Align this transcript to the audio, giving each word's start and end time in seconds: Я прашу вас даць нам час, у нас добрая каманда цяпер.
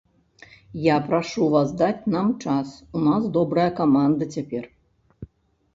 Я 0.85 0.95
прашу 1.09 1.43
вас 1.55 1.69
даць 1.81 2.07
нам 2.15 2.33
час, 2.47 2.73
у 2.99 3.03
нас 3.09 3.29
добрая 3.37 3.69
каманда 3.83 4.23
цяпер. 4.39 4.63